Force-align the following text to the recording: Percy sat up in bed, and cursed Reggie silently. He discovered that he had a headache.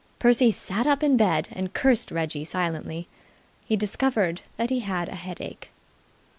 Percy 0.17 0.51
sat 0.51 0.87
up 0.87 1.03
in 1.03 1.15
bed, 1.15 1.49
and 1.51 1.75
cursed 1.75 2.09
Reggie 2.09 2.43
silently. 2.43 3.07
He 3.67 3.75
discovered 3.75 4.41
that 4.57 4.71
he 4.71 4.79
had 4.79 5.07
a 5.07 5.15
headache. 5.15 5.69